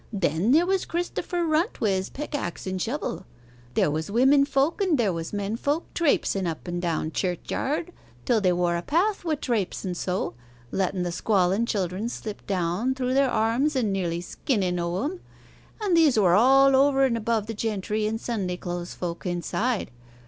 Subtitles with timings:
[0.11, 3.23] Then there was Christopher Runt wi' his pickaxe and shovel.
[3.75, 7.93] There was wimmen folk and there was men folk traypsen up and down church'ard
[8.25, 10.33] till they wore a path wi' traypsen so
[10.71, 15.19] letten the squallen children slip down through their arms and nearly skinnen o' em.
[15.79, 19.91] And these were all over and above the gentry and Sunday clothes folk inside.